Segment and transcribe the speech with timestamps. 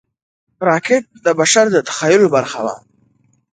[0.67, 2.75] راکټ د بشر د تخیل برخه وه